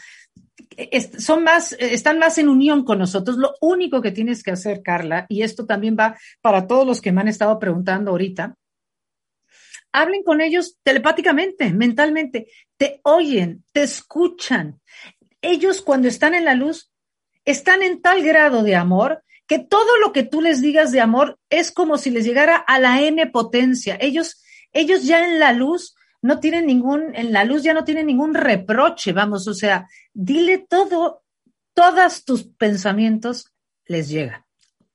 [1.18, 3.36] son más, están más en unión con nosotros.
[3.36, 7.12] Lo único que tienes que hacer, Carla, y esto también va para todos los que
[7.12, 8.56] me han estado preguntando ahorita,
[9.92, 14.80] hablen con ellos telepáticamente, mentalmente, te oyen, te escuchan.
[15.40, 16.90] Ellos cuando están en la luz
[17.44, 21.38] están en tal grado de amor que todo lo que tú les digas de amor
[21.48, 23.96] es como si les llegara a la n potencia.
[24.00, 28.06] Ellos, ellos ya en la luz no tienen ningún, en la luz ya no tienen
[28.06, 31.22] ningún reproche, vamos, o sea, dile todo,
[31.74, 33.52] todos tus pensamientos
[33.86, 34.46] les llega,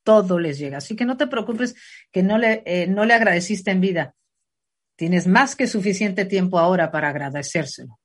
[0.03, 0.77] todo les llega.
[0.77, 1.75] Así que no te preocupes
[2.11, 4.15] que no le, eh, no le agradeciste en vida.
[4.95, 7.99] Tienes más que suficiente tiempo ahora para agradecérselo.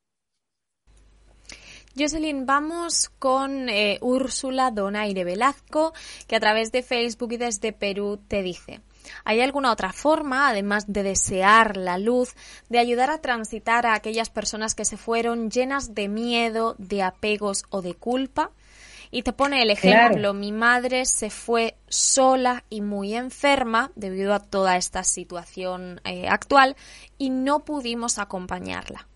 [1.99, 5.95] Jocelyn, vamos con eh, Úrsula Donaire Velazco,
[6.27, 8.83] que a través de Facebook y desde Perú te dice,
[9.25, 12.35] ¿hay alguna otra forma, además de desear la luz,
[12.69, 17.65] de ayudar a transitar a aquellas personas que se fueron llenas de miedo, de apegos
[17.71, 18.51] o de culpa?
[19.11, 24.41] Y te pone el ejemplo, mi madre se fue sola y muy enferma debido a
[24.41, 26.77] toda esta situación eh, actual
[27.17, 29.07] y no pudimos acompañarla.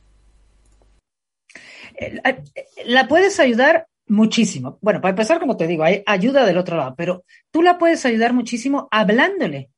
[1.96, 2.42] Eh, eh,
[2.84, 4.78] la puedes ayudar muchísimo.
[4.80, 8.04] Bueno, para empezar, como te digo, hay ayuda del otro lado, pero tú la puedes
[8.06, 9.70] ayudar muchísimo hablándole,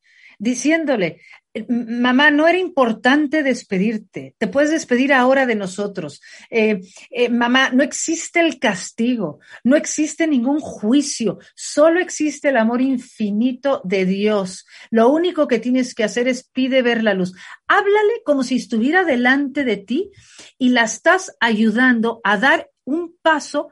[0.42, 1.20] diciéndole,
[1.68, 4.34] Mamá, no era importante despedirte.
[4.38, 6.22] Te puedes despedir ahora de nosotros.
[6.48, 6.80] Eh,
[7.10, 13.82] eh, mamá, no existe el castigo, no existe ningún juicio, solo existe el amor infinito
[13.84, 14.64] de Dios.
[14.90, 17.34] Lo único que tienes que hacer es pide ver la luz.
[17.68, 20.10] Háblale como si estuviera delante de ti
[20.56, 23.68] y la estás ayudando a dar un paso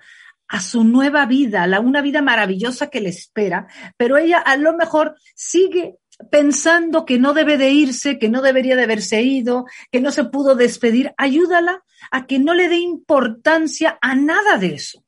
[0.48, 4.76] a su nueva vida, a una vida maravillosa que le espera, pero ella a lo
[4.76, 5.99] mejor sigue
[6.30, 10.24] pensando que no debe de irse, que no debería de haberse ido, que no se
[10.24, 15.04] pudo despedir, ayúdala a que no le dé importancia a nada de eso.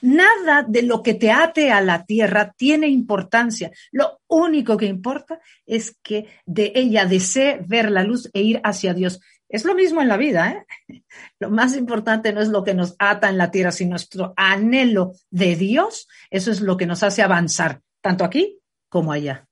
[0.00, 3.70] Nada de lo que te ate a la tierra tiene importancia.
[3.92, 8.94] Lo único que importa es que de ella desee ver la luz e ir hacia
[8.94, 9.20] Dios.
[9.48, 10.50] Es lo mismo en la vida.
[10.88, 11.02] ¿eh?
[11.38, 15.12] Lo más importante no es lo que nos ata en la tierra, sino nuestro anhelo
[15.30, 16.08] de Dios.
[16.30, 18.58] Eso es lo que nos hace avanzar, tanto aquí
[18.88, 19.46] como allá.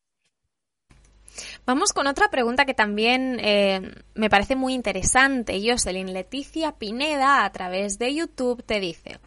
[1.65, 5.61] Vamos con otra pregunta que también eh, me parece muy interesante.
[5.65, 9.21] Jocelyn Leticia Pineda, a través de YouTube, te dice,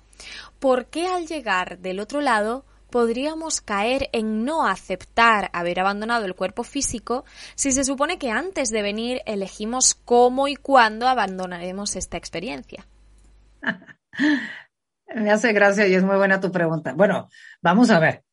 [0.59, 6.36] ¿por qué al llegar del otro lado podríamos caer en no aceptar haber abandonado el
[6.36, 7.25] cuerpo físico
[7.55, 12.86] si se supone que antes de venir elegimos cómo y cuándo abandonaremos esta experiencia?
[15.15, 16.93] Me hace gracia y es muy buena tu pregunta.
[16.93, 17.29] Bueno,
[17.61, 18.23] vamos a ver.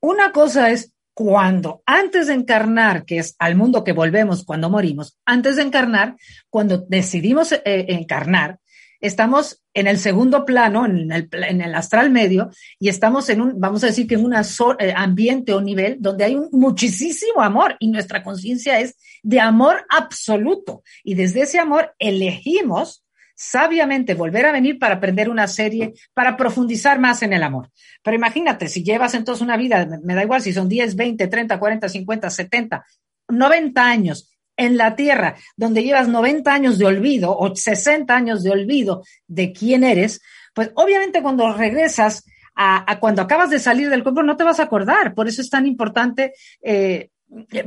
[0.00, 5.16] Una cosa es cuando antes de encarnar, que es al mundo que volvemos cuando morimos,
[5.24, 6.16] antes de encarnar,
[6.50, 8.58] cuando decidimos eh, encarnar,
[9.00, 13.60] estamos en el segundo plano, en el, en el, astral medio, y estamos en un,
[13.60, 17.76] vamos a decir que en un eh, ambiente o nivel donde hay un muchísimo amor
[17.78, 20.82] y nuestra conciencia es de amor absoluto.
[21.04, 23.03] Y desde ese amor elegimos
[23.34, 27.70] sabiamente volver a venir para aprender una serie, para profundizar más en el amor.
[28.02, 31.58] Pero imagínate, si llevas entonces una vida, me da igual si son 10, 20, 30,
[31.58, 32.86] 40, 50, 70,
[33.28, 38.50] 90 años en la tierra, donde llevas 90 años de olvido o 60 años de
[38.50, 40.20] olvido de quién eres,
[40.54, 42.24] pues obviamente cuando regresas
[42.54, 45.14] a, cuando acabas de salir del cuerpo no te vas a acordar.
[45.14, 47.10] Por eso es tan importante eh,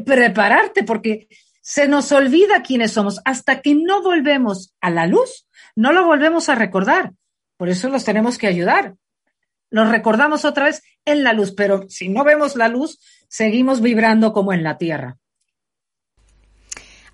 [0.05, 1.27] prepararte, porque
[1.61, 3.19] se nos olvida quiénes somos.
[3.25, 5.46] Hasta que no volvemos a la luz,
[5.77, 7.13] no lo volvemos a recordar.
[7.55, 8.95] Por eso los tenemos que ayudar.
[9.69, 12.99] Los recordamos otra vez en la luz, pero si no vemos la luz,
[13.29, 15.19] seguimos vibrando como en la tierra.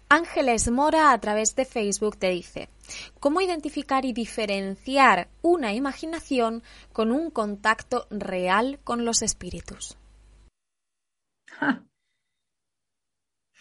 [0.07, 2.69] Ángeles Mora a través de Facebook te dice,
[3.19, 9.97] ¿cómo identificar y diferenciar una imaginación con un contacto real con los espíritus?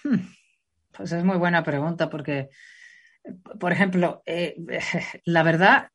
[0.04, 0.28] Hmm.
[0.92, 2.50] Pues es muy buena pregunta porque
[3.58, 4.56] por ejemplo, eh,
[5.24, 5.88] la verdad,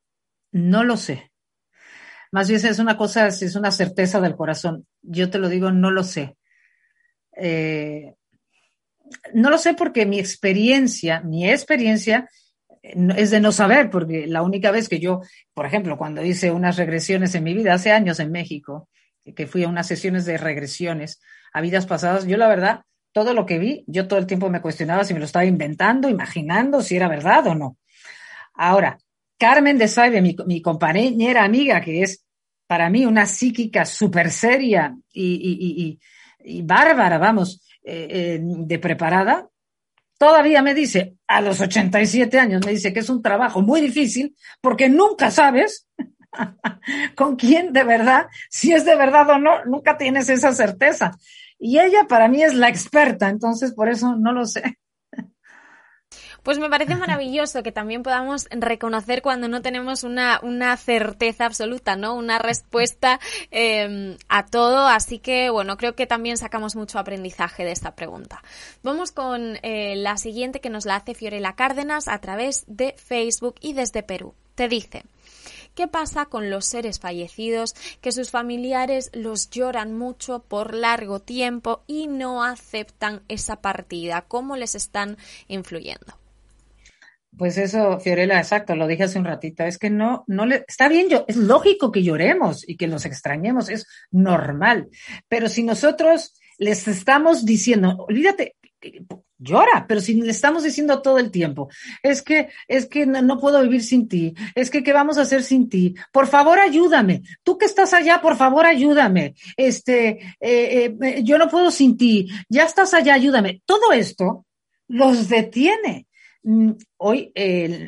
[0.51, 1.31] no lo sé.
[2.31, 4.85] Más bien es una cosa, es una certeza del corazón.
[5.01, 6.37] Yo te lo digo, no lo sé.
[7.35, 8.13] Eh,
[9.33, 12.29] no lo sé porque mi experiencia, mi experiencia
[12.81, 15.21] es de no saber, porque la única vez que yo,
[15.53, 18.89] por ejemplo, cuando hice unas regresiones en mi vida, hace años en México,
[19.35, 21.19] que fui a unas sesiones de regresiones
[21.53, 22.81] a vidas pasadas, yo la verdad,
[23.17, 26.07] todo lo que vi, yo todo el tiempo me cuestionaba si me lo estaba inventando,
[26.07, 27.77] imaginando, si era verdad o no.
[28.53, 28.99] Ahora,
[29.39, 32.23] Carmen de Saibe, mi, compañera amiga, que es
[32.67, 35.99] para mí una psíquica súper seria y,
[36.61, 39.49] bárbara, vamos, eh, eh, de preparada,
[40.19, 44.35] todavía me dice, a los 87 años, me dice que es un trabajo muy difícil
[44.61, 45.87] porque nunca sabes
[47.15, 51.17] con quién de verdad, si es de verdad o no, nunca tienes esa certeza.
[51.59, 54.77] Y ella para mí es la experta, entonces por eso no lo sé.
[56.47, 61.97] Pues me parece maravilloso que también podamos reconocer cuando no tenemos una, una certeza absoluta,
[61.97, 62.15] ¿no?
[62.15, 63.19] Una respuesta
[63.51, 64.87] em, a todo.
[64.87, 68.41] Así que, bueno, creo que también sacamos mucho aprendizaje de esta pregunta.
[68.81, 73.55] Vamos con eh, la siguiente que nos la hace Fiorella Cárdenas a través de Facebook
[73.59, 74.33] y desde Perú.
[74.55, 75.03] Te dice.
[75.77, 81.83] ¿Qué pasa con los seres fallecidos que sus familiares los lloran mucho por largo tiempo
[81.85, 84.25] y no aceptan esa partida?
[84.27, 85.17] ¿Cómo les están
[85.47, 86.17] influyendo?
[87.37, 90.89] Pues eso, Fiorella, exacto, lo dije hace un ratito, es que no, no le, está
[90.89, 94.89] bien, yo, es lógico que lloremos y que los extrañemos, es normal,
[95.27, 98.55] pero si nosotros les estamos diciendo, olvídate,
[99.39, 101.69] llora, pero si le estamos diciendo todo el tiempo,
[102.03, 105.43] es que, es que no, puedo vivir sin ti, es que, ¿qué vamos a hacer
[105.43, 105.95] sin ti?
[106.11, 107.23] Por favor, ayúdame.
[107.43, 109.35] Tú que estás allá, por favor, ayúdame.
[109.55, 112.29] Este, eh, eh, yo no puedo sin ti.
[112.49, 113.61] Ya estás allá, ayúdame.
[113.65, 114.45] Todo esto
[114.87, 116.07] los detiene.
[116.43, 117.31] Mm, hoy,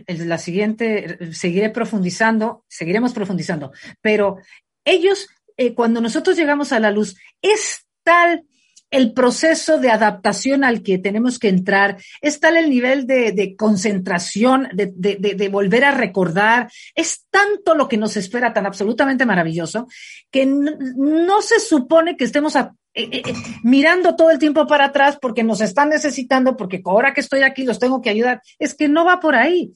[0.08, 3.72] la siguiente, seguiré profundizando, seguiremos profundizando,
[4.02, 4.38] pero
[4.84, 8.44] ellos, eh, cuando nosotros llegamos a la luz, es tal
[8.92, 14.68] el proceso de adaptación al que tenemos que entrar, es tal el nivel de, concentración,
[14.74, 19.88] de, volver a recordar, es tanto lo que nos espera tan absolutamente maravilloso
[20.32, 23.34] que no, se supone que estemos eh, eh, eh,
[23.64, 27.64] mirando todo el tiempo para atrás porque nos están necesitando, porque ahora que estoy aquí
[27.64, 28.42] los tengo que ayudar.
[28.58, 29.74] Es que no va por ahí.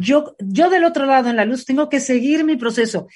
[0.00, 3.06] Yo, yo del otro lado en la luz tengo que seguir mi proceso.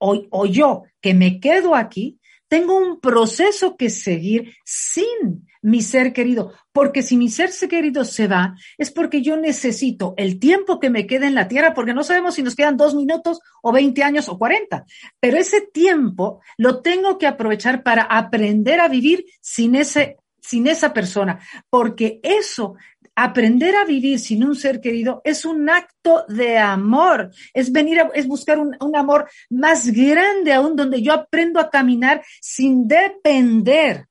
[0.00, 2.17] O, o yo que me quedo aquí,
[2.48, 8.26] tengo un proceso que seguir sin mi ser querido, porque si mi ser querido se
[8.26, 12.04] va, es porque yo necesito el tiempo que me quede en la tierra, porque no
[12.04, 14.84] sabemos si nos quedan dos minutos o 20 años o 40,
[15.20, 20.94] pero ese tiempo lo tengo que aprovechar para aprender a vivir sin ese sin esa
[20.94, 22.74] persona, porque eso
[23.20, 28.10] aprender a vivir sin un ser querido es un acto de amor, es venir a,
[28.14, 34.06] es buscar un, amor más grande aún, donde yo aprendo a caminar sin depender,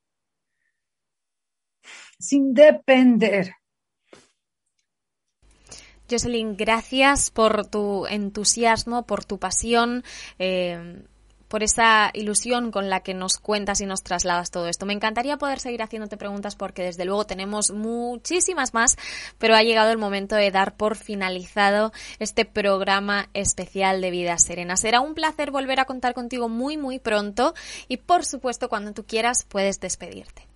[2.18, 3.54] sin depender.
[6.10, 10.04] Jocelyn, gracias por tu entusiasmo, por tu pasión.
[10.38, 11.02] Eh,
[11.48, 14.86] por esa ilusión con la que nos cuentas y nos trasladas todo esto.
[14.86, 18.96] Me encantaría poder seguir haciéndote preguntas porque desde luego tenemos muchísimas más,
[19.38, 24.76] pero ha llegado el momento de dar por finalizado este programa especial de Vida Serena.
[24.76, 27.54] Será un placer volver a contar contigo muy, muy pronto
[27.88, 30.47] y por supuesto cuando tú quieras puedes despedirte.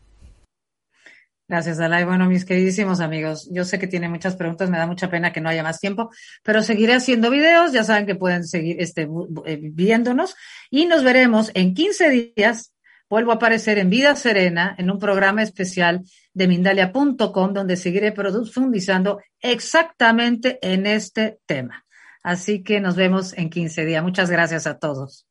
[1.49, 2.05] Gracias, Dalai.
[2.05, 5.41] Bueno, mis queridísimos amigos, yo sé que tiene muchas preguntas, me da mucha pena que
[5.41, 6.11] no haya más tiempo,
[6.43, 9.09] pero seguiré haciendo videos, ya saben que pueden seguir este,
[9.45, 10.35] eh, viéndonos
[10.71, 12.73] y nos veremos en 15 días.
[13.11, 19.21] Vuelvo a aparecer en Vida Serena, en un programa especial de Mindalia.com, donde seguiré profundizando
[19.39, 21.85] exactamente en este tema.
[22.23, 24.03] Así que nos vemos en 15 días.
[24.03, 25.27] Muchas gracias a todos.